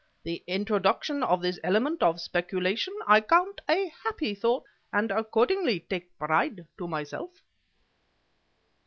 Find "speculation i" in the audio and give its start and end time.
2.19-3.21